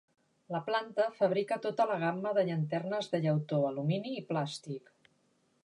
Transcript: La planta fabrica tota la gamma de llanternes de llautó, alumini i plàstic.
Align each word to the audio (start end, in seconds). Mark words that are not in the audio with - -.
La 0.53 0.61
planta 0.69 1.03
fabrica 1.17 1.57
tota 1.65 1.85
la 1.91 1.97
gamma 2.05 2.31
de 2.39 2.45
llanternes 2.47 3.11
de 3.13 3.21
llautó, 3.27 3.61
alumini 3.73 4.15
i 4.23 4.25
plàstic. 4.33 4.91